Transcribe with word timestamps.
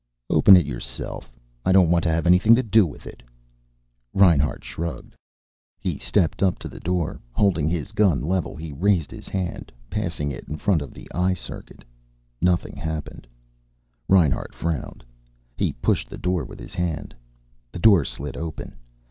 "Open 0.31 0.57
it 0.57 0.65
yourself. 0.65 1.31
I 1.63 1.71
don't 1.71 1.91
want 1.91 2.01
to 2.05 2.09
have 2.09 2.25
anything 2.25 2.55
to 2.55 2.63
do 2.63 2.87
with 2.87 3.05
it." 3.05 3.21
Reinhart 4.15 4.63
shrugged. 4.63 5.13
He 5.77 5.99
stepped 5.99 6.41
up 6.41 6.57
to 6.57 6.67
the 6.67 6.79
door. 6.79 7.21
Holding 7.31 7.69
his 7.69 7.91
gun 7.91 8.19
level 8.23 8.55
he 8.55 8.73
raised 8.73 9.11
his 9.11 9.27
hand, 9.27 9.71
passing 9.91 10.31
it 10.31 10.49
in 10.49 10.57
front 10.57 10.81
of 10.81 10.91
the 10.95 11.07
eye 11.13 11.35
circuit. 11.35 11.83
Nothing 12.41 12.75
happened. 12.75 13.27
Reinhart 14.07 14.55
frowned. 14.55 15.05
He 15.55 15.71
pushed 15.73 16.09
the 16.09 16.17
door 16.17 16.45
with 16.45 16.59
his 16.59 16.73
hand. 16.73 17.13
The 17.71 17.77
door 17.77 18.03
slid 18.03 18.35
open. 18.35 18.77